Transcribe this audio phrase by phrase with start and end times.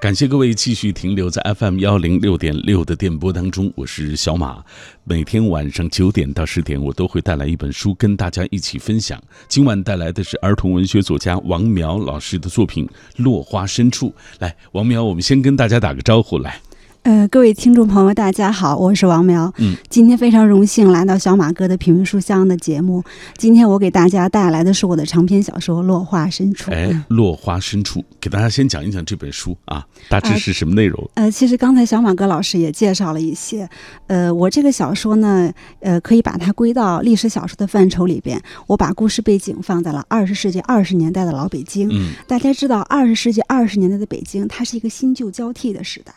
[0.00, 4.64] 感谢各位继续停留在 FM 幺零六点六的电波当中，我是小马。
[5.04, 9.22] 每天晚上九点到十点，我都会带来一本书跟大家一起分享。
[9.46, 12.86] 今晚带来的是儿童文学作家王苗老师的作品
[13.22, 14.08] 《落花深处》。
[14.38, 16.58] 来，王苗，我们先跟大家打个招呼，来。
[17.02, 19.50] 呃，各位听众朋友，大家好，我是王苗。
[19.56, 23.02] 嗯，今天非常荣幸来到小马哥的品味书香的节目。
[23.38, 26.70] 今天我给大家带来的是我的长篇小说《落花深处》。
[26.74, 31.10] 哎，落花深处，给大家先讲一讲这本书啊，大致是什么内容？
[31.14, 33.66] 呃，其实刚才小马哥老师也介绍了一些。
[34.06, 38.38] 呃，我这个小说呢，呃，可以把它归到历史小说的范畴里边。
[38.66, 41.88] 我把故事背景放在了二十世纪二十年代的老北京。
[41.90, 46.12] 嗯，大家知道，二十世纪二十年代的北京，它是一个新旧交替的时代。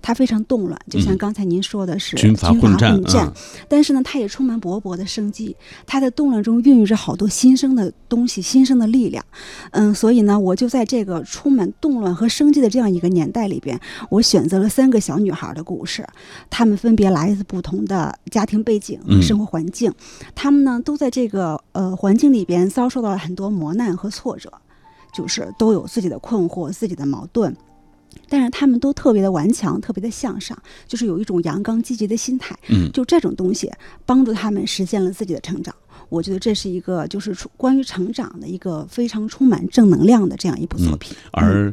[0.00, 3.00] 它非常动乱，就像刚才您说的是军阀混战，
[3.68, 5.56] 但是呢，它也充满勃勃的生机。
[5.86, 9.24] 它在动乱中孕育着好多新生的东西，新生的力量。
[9.72, 13.78] 嗯，所以呢，我就在这个充满动乱和生机的这样一个年代里边，
[14.10, 16.06] 我选择了三个小女孩的故事。
[16.50, 19.92] 她们分别来自不同的家庭背景和生活环境，
[20.34, 24.52] 她们呢都在这个呃环境里边遭受到了很多磨难和挫折，
[25.12, 27.54] 就是都有自己的困惑、自己的矛盾。
[28.28, 32.54] 但是他们都特别的顽强，特别的向上，就是有一种阳刚积极的心态。
[32.68, 33.70] 嗯，就这种东西
[34.04, 35.74] 帮助他们实现了自己的成长。
[36.08, 41.16] 我觉得这是一个就是关于成长的一个非常充满正能量的这样一部作品。
[41.32, 41.72] 而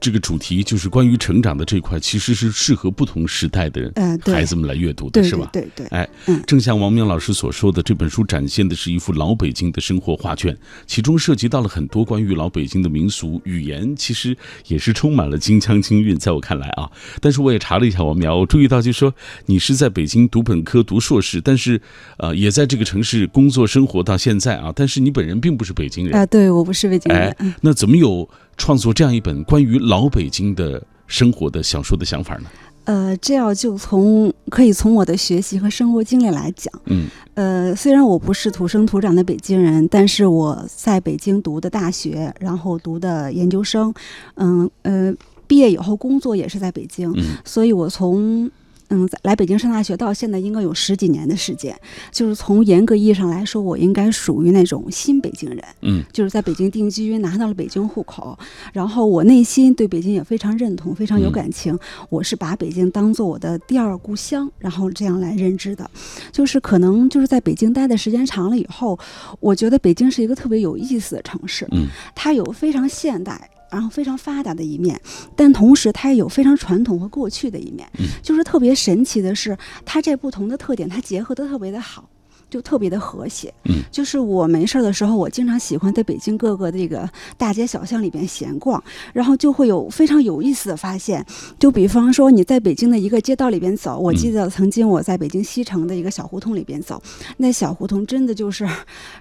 [0.00, 3.90] 这个主题就是关于成长的这块，其实是适合不同时代的
[4.26, 5.48] 孩子们来阅读的，是吧？
[5.52, 5.86] 对对。
[5.86, 6.06] 哎，
[6.46, 10.54] 正像王明老师所说的，这本书展现的是一幅老北京的生活画卷，
[10.86, 16.18] 其中涉及到了很多关于老北京的民俗语言，其实也是充满了京腔京韵。
[16.18, 19.14] 在我看来啊，但是我也查了一下王苗，我注意到就是说
[19.46, 21.80] 你是在北京读本科、读硕士，但是
[22.18, 27.30] 呃，也在这个城市工作生活到现在啊，但是你本人并不是北京人啊，对我不是北京人。
[27.38, 28.28] 哎，那怎么有？
[28.56, 32.44] 创作这样一本关于老北京的生活的小说的想法呢？
[32.84, 36.72] 呃，这要就从可以从我的学习和生活经历来讲。
[36.86, 43.92] 嗯，呃，虽然我不是土生土长的北京人，但是我在北京读的大学，然后读的研究生，
[44.34, 45.14] 嗯呃，
[45.46, 47.14] 毕业以后工作也是在北京，
[47.44, 48.50] 所以我从。
[48.90, 51.74] 嗯，来北京上大学到现在应该有十几年的时间，
[52.12, 55.64] 就是从严格意义上来说，我应该属于那种新北京人。
[55.82, 58.38] 嗯，就是在北京定居，拿到了北京户口，
[58.72, 61.76] 然后我内心对北京也非常认同，非常有感情。
[62.10, 65.90] 我是把北京当做我的第二故乡，然后这样来认知的。
[66.30, 68.98] 就是可能就是在北京待的时间长了以后，
[69.40, 71.66] 我觉得北京是一个特别有意思的城市。
[71.72, 73.50] 嗯，它有非常现代。
[73.70, 75.00] 然后非常发达的一面，
[75.36, 77.88] 但同时它也有非常传统和过去的一面。
[78.22, 82.08] 就是特别神奇的是，它这不同的特点，它结合的特别的好。
[82.50, 88.82] 就特别的和谐，嗯，就是我没事儿的时候，我经常喜欢在北京各个这个大街小巷里边闲逛，
[89.12, 91.24] 然后就会有非常有意思的发现。
[91.58, 97.02] 就比方说你在北京的一个街道里边走，我记得曾经我在北京西城的一个小胡同里边走，
[97.38, 98.68] 那小胡同真的就是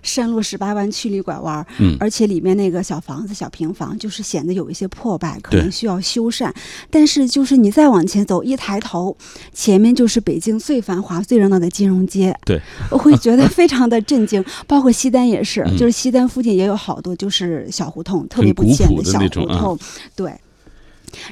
[0.01, 6.51] 山路十八弯，曲里拐弯，嗯，而且里面那个小房子、小平房就是显得有一些破败，可能需要修缮。
[6.89, 9.15] 但是就是你再往前走，一抬头，
[9.53, 12.61] 前面就是北京最繁华、最热闹的金融街，对，
[12.91, 13.21] 我会。
[13.23, 19.79] 觉得非常的震惊， 包括西单也是，就是西单附近也有好多就是小胡同，特别不起眼的小胡同，
[20.15, 20.33] 对。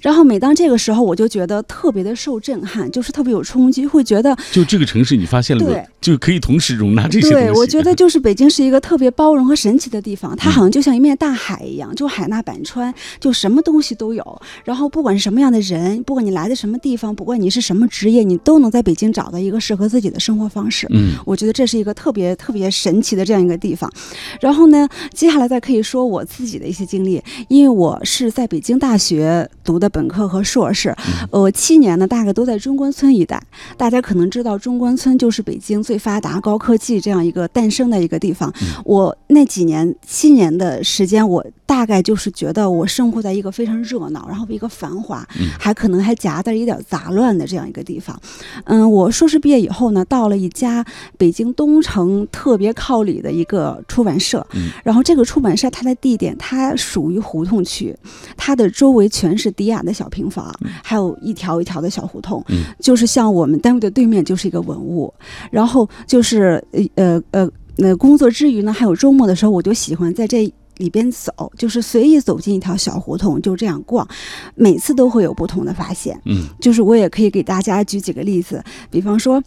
[0.02, 14.42] 然后每当这个时候，我就觉得特别的受震撼，就是特别有冲击，会觉得就这个城市，你发现了对，就可以同时容纳这些对，我觉得就是北京是一个特别包容和神奇的地方，它好像就像一面大海一样，就海纳百川，就什么东西都有。
[14.64, 20.88] 然后不管是什么样的人，不管你来的什么地方，不管你是什么职业，你都能在北京找到一个适合自己的生活方式。
[20.92, 23.92] 嗯，我觉得这是一个特别特别神奇的这样一个地方。
[24.40, 30.42] 然后呢，接下来再可以说我自己的一些经历，因为我是在北京大学读的本科和。
[30.52, 30.94] 硕士，
[31.30, 33.42] 呃七年呢，大概都在中关村一带。
[33.78, 38.52] 大家可能知道，中关村就是北京最发达、高科技这样一个诞生的一个地方。
[38.84, 45.26] 我那几年七年的时间，我大概就是觉得我生活在一个非常热闹，然后一个繁华，
[45.58, 48.20] 还可能还夹带一点杂乱的这样一个地方。
[48.66, 50.84] 嗯，我硕士毕业以后呢，到了一家
[51.18, 54.46] 北京东城特别靠里的一个出版社。
[54.84, 57.96] 然后这个出版社它的地点，它属于胡同区，
[58.36, 60.52] 它的周围全是低雅的小平房。
[60.84, 62.44] 还有一条一条的小胡同，
[62.80, 65.14] 就是像我们单位的对面就是一个文物，
[65.52, 66.64] 然后就是
[66.96, 74.08] 呃呃那工作之余呢，还有周末的时候，我就喜欢在这里边走，就是随意走进一条小胡同，就这样逛，
[74.56, 76.20] 每次都会有不同的发现。
[76.26, 79.42] 嗯，就是我也可以给大家举几个例子，比方说，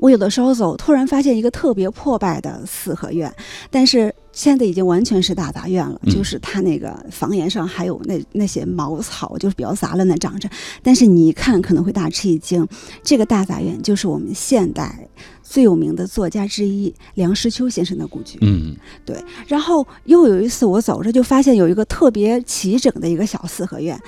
[0.00, 3.32] 我有的时候走，突然发现一个特别破败的四合院，
[3.70, 4.12] 但是。
[4.36, 10.46] 现在已经完全是大杂院了，嗯就是它那个房檐上还有那那些茅草，就是比较杂乱的长着。
[10.82, 12.68] 但是你一看可能会大吃一惊，
[13.02, 15.08] 这个大杂院就是我们现代
[15.42, 18.36] 最有名的作家之一梁实秋先生的故居。
[18.42, 19.16] 嗯对
[19.46, 23.98] 然后又有一次我走着就发现有一个特别齐整的一个小四合院，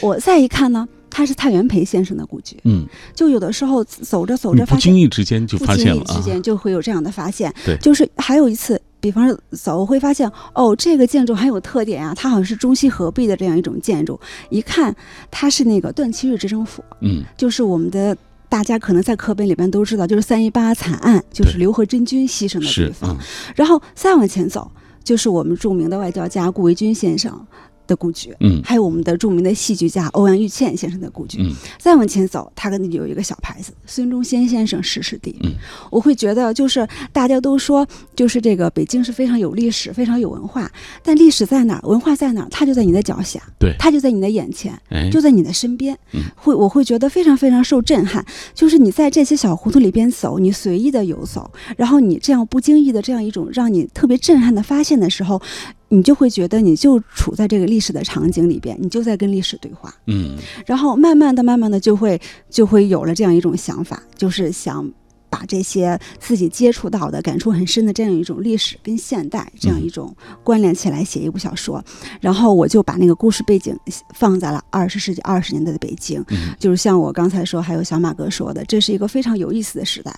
[0.00, 2.56] 我再一看呢，它是蔡元培先生的故居。
[2.64, 7.52] 嗯，就有的时候走着走着发现不经意之间就不发现了啊经意之，间就会有这样的发现。
[7.64, 14.18] 对就是还有一次，比方说走，会发现哦，这个建筑很有特点啊，它好像是中西合璧的这样一种建筑。
[14.50, 14.94] 一看，
[15.30, 18.16] 它是那个段祺瑞执政府，嗯就是我们的。
[18.48, 23.10] 大家可能在课本里边都知道，就是三一八惨案，就是刘和珍君牺牲的地方。
[23.10, 23.18] 嗯
[23.56, 24.70] 然后再往前走，
[25.02, 27.44] 就是我们著名的外交家顾维钧先生
[27.86, 31.40] 的故居，嗯还有我们的著名的戏剧家欧阳玉倩先生的故居。
[31.40, 35.34] 嗯再往前走，他跟那里有一个小牌子，孙中山先生逝世地。
[35.42, 35.52] 嗯
[35.90, 40.70] 我会觉得，就是大家都说，就是这个北京是非常有历史、非常有文化，
[41.02, 45.96] 但历史在哪儿，文化在哪儿，它就在你的脚下，对，它就在你的眼前，哎就在你的身边。
[46.12, 48.24] 嗯会我会觉得非常非常受震撼，
[48.54, 55.40] 就是你在这些小胡同里边走，你随意的游走，然后你这样不经意的这样一种让你特别震撼的发现的时候。
[55.88, 59.94] 你就会觉得你就处在这个历史的场景里边，你就在跟历史对话。
[60.06, 64.90] 嗯然后慢慢的、慢慢的就会就会有了这样一种想法，就是想
[65.30, 71.84] 把这些自己接触到的、感触很深的这样一种历史跟现代这样一种关联起来写一部小说。
[72.20, 73.78] 然后我就把那个故事背景
[74.14, 80.12] 放在了二十世纪二十年代的北京，嗯就是像我刚才说，还有小马哥说的，这是一个非常有意思的时代，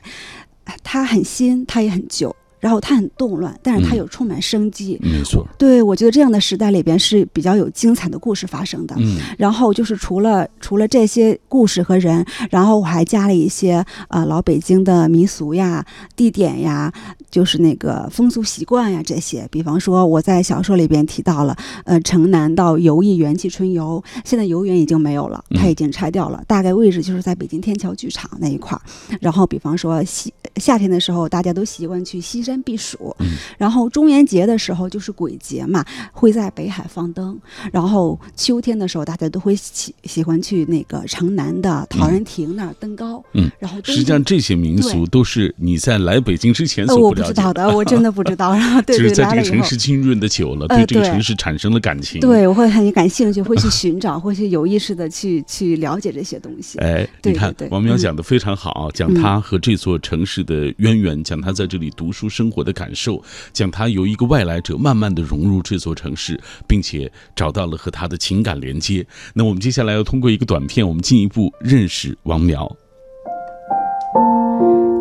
[0.83, 2.35] 它很新，它也很旧。
[2.61, 4.99] 然后它很动乱，但是它嗯又充满生机。
[5.01, 8.95] 没错，对我觉得这样的时代里边是比较有精彩的故事发生的。
[8.99, 15.85] 嗯然后就是除了除了这些故事和人，然后我还加了一些呃老北京的民俗呀、
[16.17, 16.93] 地点呀，
[17.31, 19.47] 就是那个风俗习惯呀这些。
[19.51, 28.83] 比方说我在小说里边提到了，呃，城南到游艺元气春游，现在游园已经没有了，它已经拆掉了，大概位置就是在北京天桥剧场那一块儿。
[29.21, 33.27] 然后比方说西夏天的时候，大家都习惯去西山避暑，嗯
[33.59, 37.39] 然后中元节的时候就是鬼节嘛，会在北海放灯。
[37.73, 43.23] 然后秋天的时候，大家都会喜喜欢去那个城南的陶然亭那儿登高。
[43.35, 48.53] 嗯，然后实际上这些民俗都是你在来北京之前呃我不了解知道的，我真的不知道。
[48.57, 49.49] 然后对对就是在这个。
[49.49, 56.79] 城市浸润的久了，呃对这个城市产生了感情。，对，我会很感兴趣， 会去寻找，会去有意识的去去了解这些东西。
[56.79, 63.21] 哎，对你看王淼嗯讲的非常好，讲他和这座城市的渊源，讲他在这里读书生活的感受，
[63.53, 69.05] 将他由一个外来者慢慢的融入这座城市，并且找到了和他的情感连接。
[69.35, 72.77] 那我们接下来要通过一个短片，我们进一步认识王苗。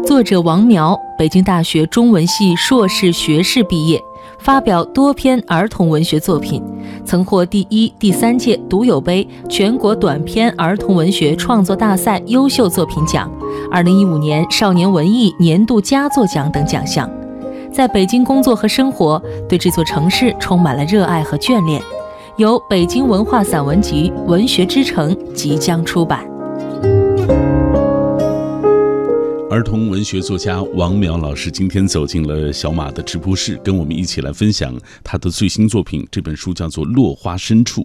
[0.03, 4.01] 作者王苗，北京大学中文系硕士学士毕业，
[4.39, 6.63] 发表多篇儿童文学作品，
[7.05, 13.31] 曾获第一、第三届读友杯全国短篇儿童文学创作大赛优秀作品奖、
[13.69, 17.07] 二零一五年少年文艺年度佳作奖等奖项。
[17.77, 21.79] 在北京工作和生活，对这座城市充满了热爱和眷恋。
[22.37, 26.27] 由北京文化散文集《文学之城》即将出版。
[29.57, 36.07] 儿童文学作家王淼老师今天走进了小马的直播室，跟我们一起来分享他的最新作品。
[36.11, 37.81] 这本书叫做《落花深处》。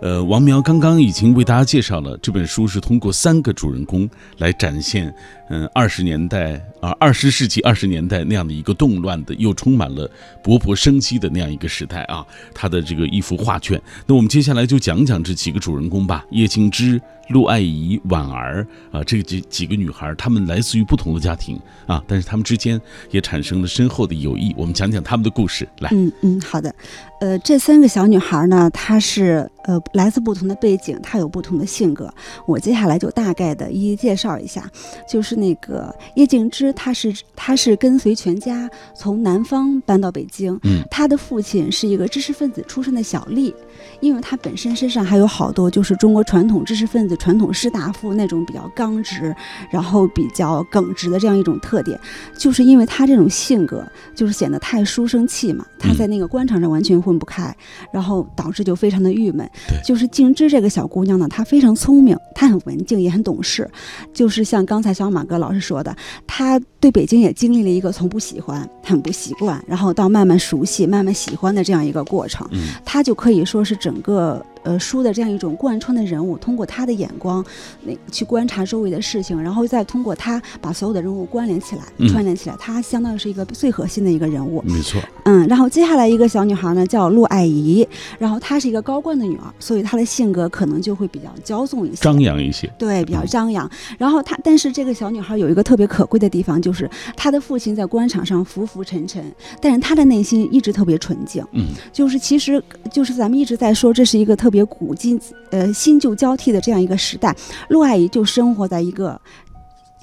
[0.00, 5.14] 呃，王淼刚刚已经为大家介绍了这本书是通过三个主人公来展现，
[5.48, 10.10] 嗯，二十年代啊，二十世纪二十年代那样的一个动乱的又充满了
[10.42, 12.26] 勃勃生机的那样一个时代啊。
[12.52, 13.80] 他的这个一幅画卷。
[14.08, 24.54] 那我们接下来就讲讲这几个主人公吧：叶静之、陆爱怡、婉儿啊，这几几个女孩，她们来自于不同的家庭啊，但是她们之间也产生了深厚的友谊。
[24.56, 25.66] 我们讲讲她们的故事。
[25.78, 26.74] 来，嗯嗯，好的。
[27.20, 32.12] 呃，这三个小女孩呢，她是呃来自不同的背景，她有不同的性格。
[32.46, 34.68] 我接下来就大概的一一介绍一下。
[35.08, 40.58] 就是那个叶静之，她是她是跟随全家从南方搬到北京。
[40.64, 43.54] 嗯，她的父亲是一个知识分子出身的小吏，
[44.02, 49.34] 因为他本身身上还有好多就是中国传统知识分子、传统士大夫那种比较刚直，
[49.70, 51.98] 然后比较耿直的这样一种特点。
[52.36, 57.56] 就是因为他这种性格，就是显得太书生气嘛，他在那个官场上完全混不开，
[57.92, 59.80] 然后导致就非常的郁闷对。
[59.84, 63.70] 就是静之这个小姑娘呢，她非常聪明，她很文静，也很懂事。
[64.12, 72.44] 就是像刚才小马哥老师说的，她对北京也经历了一个从不喜欢、很不习惯，然后到慢慢熟悉、慢慢喜欢的这样一个过程。
[72.50, 77.44] 嗯她就可以说是整个呃书的这样一种贯穿的人物，通过他的眼光，
[77.84, 84.62] 那去观察周围的事情，然后再通过他把所有的人物关联起来、嗯串联起来，他相当于是一个最核心的一个人物。
[84.66, 87.86] 没错，嗯，然后接下来一个小女孩呢叫陆爱怡，
[88.18, 93.68] 然后她是一个高官的女儿，所以她的性格可能就会比较骄纵一些，张扬一些，对，比较张扬。
[93.98, 99.24] 然后她，但是这个小女孩有一个特别可贵的地方，就是她的父亲在官场上浮浮沉沉，
[99.60, 101.44] 但是她的内心一直特别纯净。
[101.52, 105.18] 嗯，就是其实就是咱们一直在说，这是一个特别古今
[105.50, 107.34] 呃新旧交替的这样一个时代。
[107.70, 109.20] 陆阿姨就生活在一个。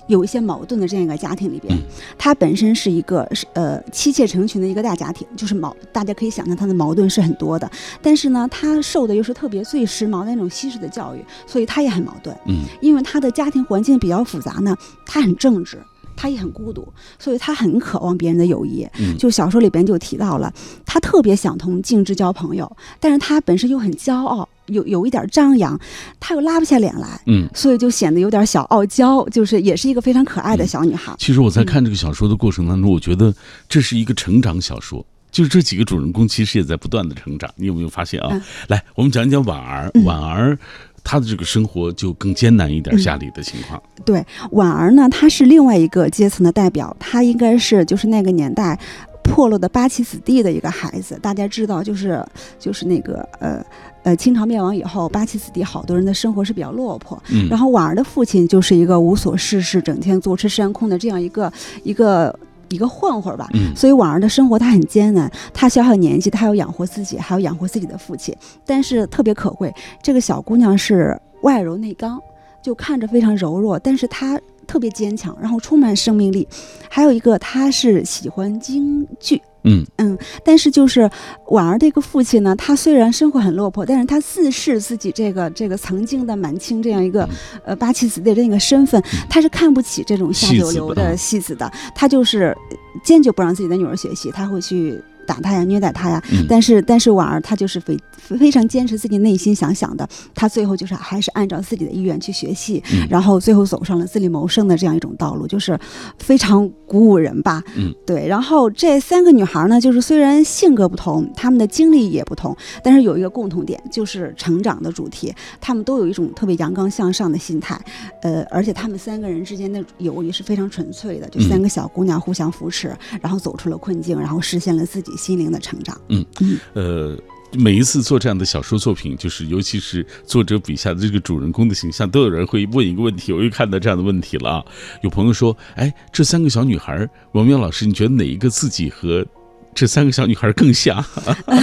[0.07, 1.81] 有一些矛盾的这样一个家庭里边嗯，
[2.17, 7.69] 她本身是一个是呃妻妾成群的一个大家庭，就是矛，大家可以想象她的矛盾是很多的。
[8.01, 12.35] 但是呢，她受的又是特别最时髦的那种西式的教育，所以她也很矛盾。
[12.47, 14.75] 嗯因为她的家庭环境比较复杂呢，
[15.05, 15.77] 她很正直，
[16.19, 16.85] 她也很孤独，
[17.17, 18.85] 所以她很渴望别人的友谊。
[18.99, 20.53] 嗯就小说里边就提到了，
[20.85, 25.79] 她特别想同静之交朋友，但是她本身又很骄傲，有有一点张扬，
[26.19, 27.47] 她又拉不下脸来，嗯。
[27.55, 31.15] 所以就显得有点小傲娇，就是也是一个非常可爱的小女孩。
[31.17, 33.33] 其实我在看这个小说的过程当中，我觉得
[33.69, 35.05] 这是一个成长小说。
[35.31, 38.29] 就是这几个主人公其实也在不断的成长，你有没有发现啊？
[38.31, 40.57] 嗯来，我们讲一讲婉儿，嗯婉儿
[41.03, 43.81] 她的这个生活就更艰难一点，嗯家里的情况。
[44.05, 48.79] 对，婉儿呢，她是另外一个阶层的代表，她应该是就是那个年代
[49.23, 51.17] 破落的八旗子弟的一个孩子。
[51.21, 52.25] 大家知道，就是
[52.57, 53.63] 就是那个呃
[54.03, 57.21] 呃，清朝灭亡以后，八旗子弟好多人的生活是比较落魄。
[57.29, 61.51] 嗯，然后婉儿的父亲就是一个无所事事、整天坐吃山空的这样一个
[61.83, 62.37] 一个
[62.69, 63.47] 一个混混儿吧。
[63.53, 68.35] 嗯所以婉儿的生活她很艰难，她小小年纪，她要养活自己，还要养活自己的父亲。
[68.65, 72.19] 但是特别可贵，这个小姑娘是外柔内刚，
[72.61, 76.47] 就看着非常柔弱，但是她特别坚强，然后充满生命力。
[76.89, 79.41] 还有一个，她是喜欢京剧。
[79.63, 79.85] 嗯。
[79.97, 81.09] 嗯，但是就是
[81.47, 87.29] 婉儿这个父亲呢，他虽然生活很落魄，但是他自视自己这个这个曾经的满清这样一个嗯。
[87.65, 92.55] 呃八旗子弟的这个身份，他是看不起这种下九流的戏子的，他就是
[93.03, 94.99] 坚决不让自己的女儿学习，他会去
[95.29, 96.21] 打他呀、虐待他呀。
[96.31, 105.77] 嗯但是但是婉儿她就是非非常坚持自己内心想想的，她最后就是还是按照自己的意愿去学戏，嗯然后最后走上了自力谋生的这样一种道路，就是
[106.17, 107.61] 非常鼓舞人吧。
[107.75, 108.27] 嗯，对。
[108.27, 115.31] 然后这三个女孩呢，就是虽然性格不同，她们的经历也不同，但是有一个共同点，就是成长的主题，
[115.61, 117.79] 她们都有一种特别阳刚向上的心态，
[118.23, 125.99] 呃，而且她们三个人之间的友谊是非常纯粹的，就三个小姑娘互相扶持，然后走出了困境，然后实现了自己心灵的成长。
[126.07, 127.17] 嗯嗯呃，
[127.53, 134.65] 每一次做这样的小说作品，就是尤其是作者笔下的这个主人公的形象，都有人会问一个问题，我又看到这样的问题了啊。
[135.01, 139.25] 有朋友说，哎，这三个小女孩，王淼老师，你觉得哪一个自己和
[139.73, 141.03] 这三个小女孩更像？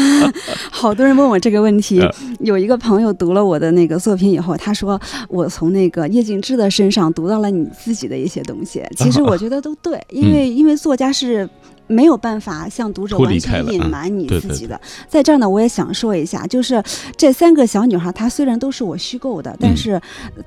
[0.72, 8.82] 好多人问我这个问题呃，有一个朋友读了我的那个作品以后，他说我从那个叶景之的身上读到了你自己的一些东西。
[8.96, 11.48] 其实我觉得都对，因为因为作家是。
[11.86, 16.82] 没有办法向读者完全隐瞒你自己的，在这儿呢，我也想说一下，就是
[17.16, 20.00] 这三个小女孩，她虽然都是我虚构的，但嗯是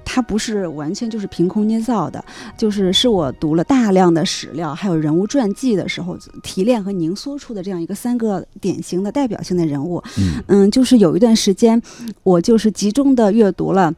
[0.04, 2.24] 她不是完全就是凭空捏造的，
[2.58, 10.04] 就是是我读了大量的史料，还有人物传记的时候提炼和凝缩出的这样一个三个典型的代表性的人物。
[10.18, 11.82] 嗯嗯，就是有一段时间，
[12.24, 13.94] 我就是集中的阅读了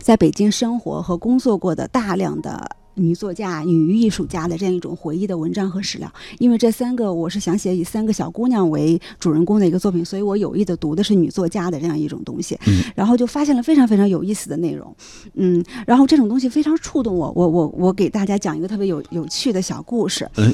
[0.00, 2.70] 在北京生活和工作过的大量的。
[2.98, 12.82] 女作家、女艺术家的这样一种回忆的文章和史料，因为这三个我是想写以三个小姑娘为主人公的一个作品，所以我有意的读的是女作家的这样一种东西，嗯。
[12.94, 14.94] 然后就发现了非常非常有意思的内容，
[15.34, 20.52] 嗯，然后这种东西非常触动我，我我我给大家讲一个特别有有趣的小故事，哎。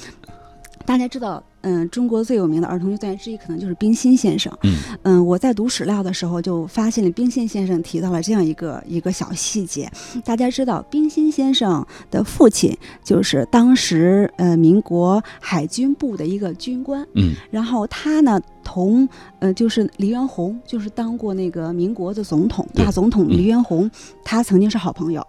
[0.87, 4.53] 大家知道，嗯，中国最有名的儿童剧作家之一可能就是冰心先生。
[4.63, 9.91] 嗯嗯，我在读史料的时候就发现了冰心先生提到了这样一个一个小细节。
[10.25, 23.91] 大家知道，冰心先生的父亲就是当时呃民国海军部的一个军官，嗯然后他呢同呃就是黎元洪，就是当过那个民国的总统大总统嗯黎元洪，
[24.23, 25.27] 他曾经是好朋友。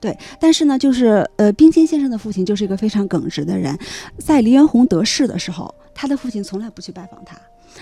[0.00, 3.78] 对，但是呢，就是呃，冰心先生的父亲就是一个非常耿直的人，
[4.18, 7.36] 在黎元洪得势的时候，他的父亲从来不去拜访他。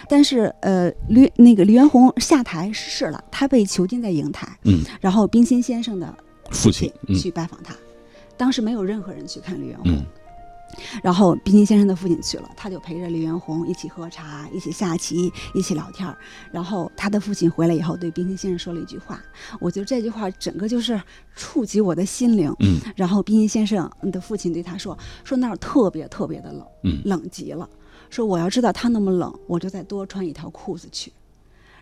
[0.08, 4.48] 但是，呃，黎那个黎元洪下台失势了，他被囚禁在瀛台。
[4.64, 6.14] 嗯，然后冰心先生的
[6.50, 7.74] 父亲，嗯去拜访他，
[8.36, 9.92] 当时没有任何人去看黎元洪。
[9.92, 10.06] 嗯
[11.02, 16.16] 然后冰心先生的父亲去了，他就陪着黎元洪一起喝茶，一起下棋，一起聊天儿。
[16.50, 19.20] 然后他的父亲回来以后，对冰心先生说了一句话，
[19.60, 21.00] 我觉得这句话整个就是
[21.34, 22.54] 触及我的心灵。
[22.60, 27.68] 嗯然后冰心先生的父亲对他说：“说那儿特别特别的冷，嗯冷极了。
[28.10, 31.12] 说我要知道他那么冷，我就再多穿一条裤子去。”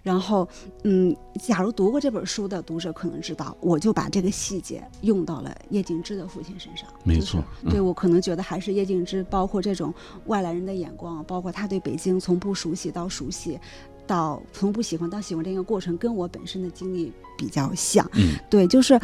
[0.03, 0.49] 然后，
[0.85, 6.89] 嗯，假如读过这本书的读者可能知道，我就把这个细节用到了叶静之的父亲身上。
[7.05, 9.93] 没错，对我可能觉得还是叶静之，包括这种
[10.27, 13.59] 外来人的眼光，包括他对北京从不熟悉到熟悉，
[14.07, 18.09] 到从不喜欢到喜欢这个过程，跟我本身的经历比较像。
[18.15, 18.99] 嗯，对，就是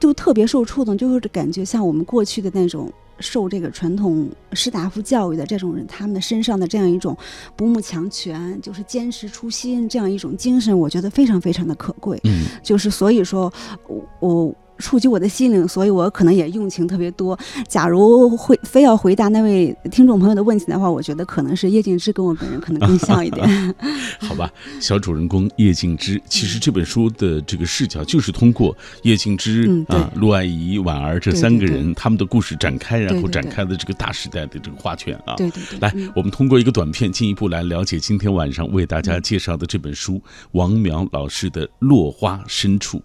[0.00, 2.90] 就特别受触动，就是感觉像我们过去的那种。
[3.22, 7.16] 受这个传统士大夫教育的这种人，他们的身上的这样一种
[7.56, 12.20] 不慕强权，就是坚持初心这样一种精神，我觉得非常非常的可贵。
[12.24, 13.50] 嗯，就是所以说，
[13.86, 14.54] 我我。
[14.82, 17.38] 触及我的心灵，所以我可能也用情特别多。
[17.68, 23.74] 假如会非要回答那位听众朋友的问题的话，我觉得可能是叶静之跟我本人可能更像一点。
[24.18, 35.36] 好吧，小主人公叶静之，其实这本书的这个视角就是通过叶静之啊、陆爱怡、婉儿这三个人他们的故事展开，然后展开的这个大时代的这个画卷啊。
[35.36, 35.78] 对对对。
[35.78, 40.20] 来，我们通过一个短片进一步来了解今天晚上为大家介绍的这本书——
[40.52, 42.98] 王苗老师的《落花深处》。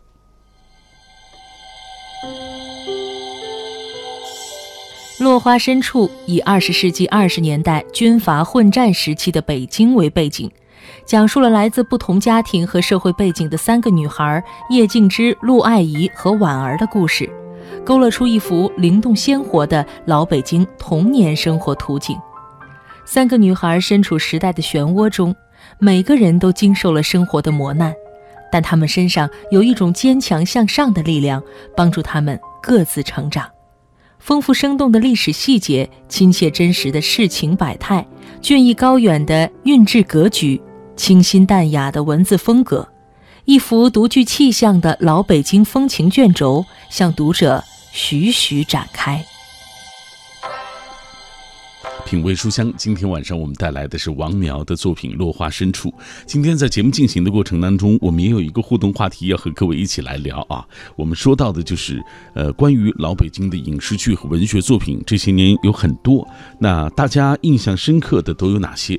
[5.19, 10.49] 落花深处以二十世纪二十年代军阀混战时期的北京为背景，
[11.05, 17.27] 讲述了来自不同家庭和社会背景的三个女孩叶静之、陆爱怡和婉儿的故事，
[17.83, 22.15] 勾勒出一幅灵动鲜活的老北京童年生活图景。
[23.03, 25.35] 三个女孩身处时代的漩涡中，
[25.79, 27.91] 每个人都经受了生活的磨难，
[28.51, 31.41] 但她们身上有一种坚强向上的力量，
[31.75, 33.49] 帮助她们各自成长。
[34.27, 38.05] 丰富生动的历史细节，亲切真实的世情百态，
[38.41, 40.61] 俊逸高远的韵致格局，
[40.97, 42.85] 清新淡雅的文字风格，
[43.45, 49.23] 一幅独具气象的老北京风情卷轴，向读者徐徐展开。
[52.07, 55.89] 品味书香，今天晚上我们带来的是王苗的作品《落花深处》。
[56.25, 60.65] 今天在节目进行的过程当中，我们也有一个互动话题要和各位一起来聊啊。
[60.95, 62.01] 我们说到的就是，
[62.33, 66.25] 呃，关于老北京的影视剧和文学作品，这些年有很多。
[66.57, 68.97] 那大家印象深刻的都有哪些？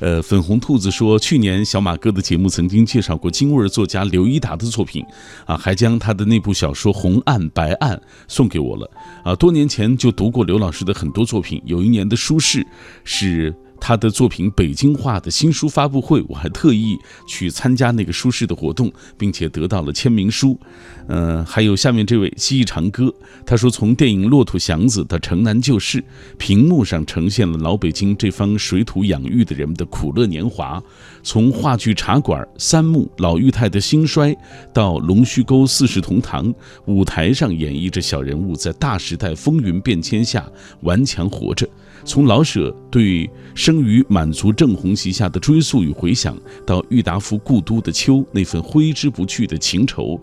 [0.00, 5.04] 呃，粉红兔子说，去年小马哥的节目曾经介绍过京味作家刘一达的作品，
[5.46, 7.96] 啊，还将他的那部小说《红案白案》
[8.26, 8.90] 送给我了。
[9.22, 12.36] 啊，多年前就读过刘老师的很多作品，有一年的书。
[12.48, 12.66] 是，
[13.04, 13.54] 是。
[13.80, 20.58] 他的作品北京话的新书发布会，我还特意去参加那个书市的活动，并且得到了签名书。
[21.06, 23.14] 呃，还有下面这位记忆长歌，
[23.46, 26.00] 他说从电影《骆驼祥子》到《城南旧事》，
[26.36, 30.82] 屏幕上呈现了老北京这方水土养育的人们的苦乐年华；
[31.22, 34.36] 从话剧《茶馆》《三木》老裕泰的兴衰，
[34.74, 36.52] 到龙须沟四世同堂，
[36.86, 40.44] 舞台上演绎着小人物在大时代风云变迁下
[40.80, 41.68] 顽强活着。
[42.04, 50.18] 从老舍对生于满族正红旗下的追溯与回想，到郁达夫故都的秋那份挥之不去的情愁，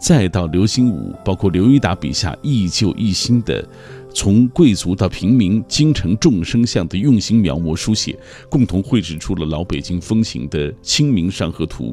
[0.00, 3.66] 再到刘心武，包括刘一达笔下忆旧忆新的，
[4.12, 11.86] 从贵族到平民、京城众生相的用心描摹书写，共同绘制出了老北京风情的《清明上河图》，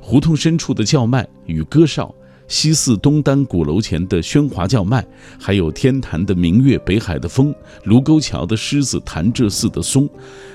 [0.00, 2.14] 胡同深处的叫卖与歌哨。
[2.52, 5.02] 西四东单鼓楼前的喧哗叫卖，
[5.40, 7.52] 还有天坛的明月、北海的风、
[7.84, 10.06] 卢沟桥的狮子、潭柘寺的松，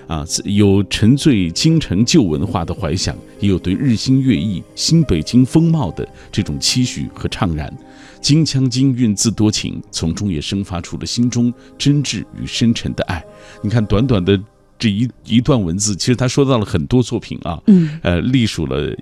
[0.06, 7.76] 啊，有沉醉京城旧文化的怀想，也有对日新月异、新北京风貌的这种期许和怅然。
[8.22, 13.26] 京腔京韵自多情，从中也生发出了心中真挚与深沉的爱。
[13.64, 14.40] 你看，短短的。
[14.80, 18.96] 这一一段文字，其实他说到了很多作品啊，嗯，呃，隶属了，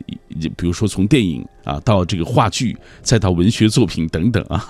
[0.58, 4.64] 比如说从电影啊到这个话剧，再到文学作品等等啊，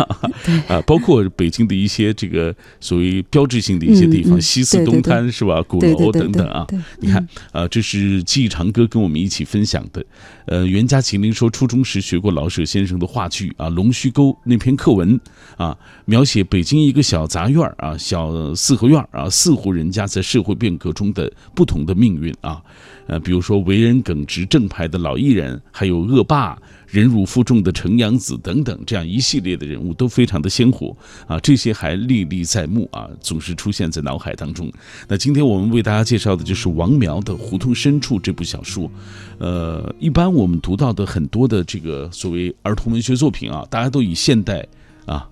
[0.68, 6.66] 啊，包括北京的一些这个所谓标志性的一些地方，西四东滩是吧，鼓楼等等啊，
[7.00, 10.06] 你看啊，这是记忆长歌跟我们一起分享的。
[10.48, 15.20] 呃，袁家麒麟说，初中时学过老舍先生的话剧啊，《龙须沟》那篇课文
[15.58, 15.76] 啊，
[16.06, 22.62] 描写北京一个小杂院啊，小四合院啊，四户人家在社会变革中的不同的命运啊，
[23.08, 26.58] 呃，比如说为人耿直正派的老艺人，还有恶霸。
[26.88, 30.96] 忍辱负重的程阳子等等，这样一系列的人物都非常的鲜活
[31.28, 34.72] 啊，这些还历历在目啊，总是出现在脑海当中。
[35.10, 38.90] 那今天我们为大家介绍的就是王苗的《胡同深处》这部小说。
[39.40, 44.66] 呃，一般我们读到的很多的这个所谓儿童文学作品啊，大家都以现代
[45.06, 45.28] 啊。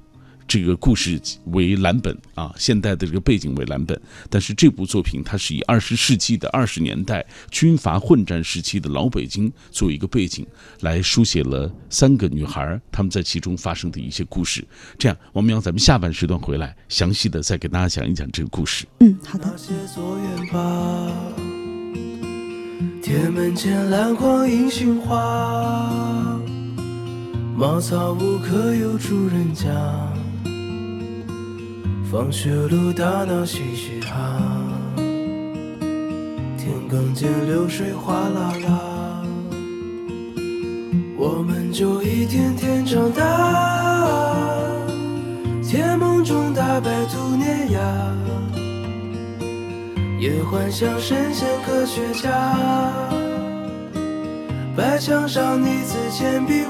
[0.47, 10.45] 这个故事为蓝本啊，现代的这个背景为蓝本，但是这部作品它是以二十世纪的二十年代军阀混战时期的老北京作为一个背景，
[10.81, 14.65] 来书写了三个女孩她们在其中发生的一些故事。
[14.97, 18.85] 这样，王苗，咱们下半时段回来，详细的再给大家讲一讲这个故事。
[18.99, 19.53] 嗯，好的。
[23.01, 26.39] 铁门前篮筐银杏花，
[27.55, 29.69] 茅草屋可有住人家？
[32.13, 34.39] 放学路打闹嘻嘻哈，
[36.55, 39.23] 田埂间流水哗啦啦，
[41.17, 43.25] 我们就一天天长大，
[45.67, 47.79] 甜梦中大白兔碾压。
[50.19, 52.29] 也幻想神仙科学家，
[54.77, 56.63] 白墙上你字铅笔，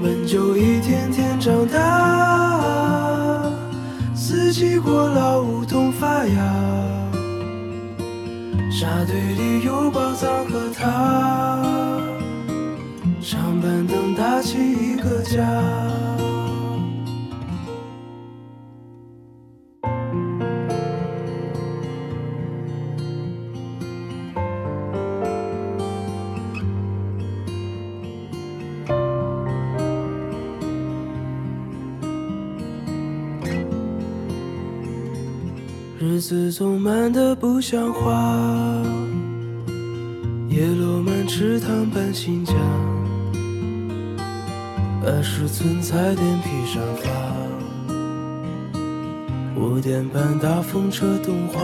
[0.00, 3.50] 我们就一天天长大。
[4.14, 6.36] 四季过老，梧桐发芽，
[8.70, 11.60] 沙堆里有宝藏和他，
[13.20, 15.87] 长板凳搭起一个家。
[36.18, 38.10] 日子总慢得不像话，
[40.48, 42.54] 叶落满池塘搬新家，
[45.04, 47.08] 二十寸彩电披上发，
[49.54, 51.62] 五点半大风车动画，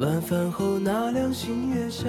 [0.00, 2.08] 晚饭后那辆星月下。